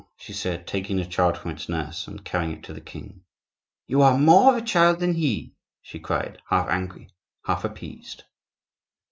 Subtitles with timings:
[0.17, 3.21] she said, taking the child from its nurse and carrying it to the king.
[3.85, 7.11] "You are more of a child than he," she cried, half angry,
[7.45, 8.23] half appeased.